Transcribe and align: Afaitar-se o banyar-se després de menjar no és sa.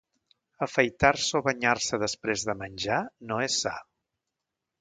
Afaitar-se 0.65 1.37
o 1.41 1.45
banyar-se 1.49 2.01
després 2.05 2.47
de 2.51 2.57
menjar 2.65 2.99
no 3.33 3.39
és 3.49 3.63
sa. 3.67 3.79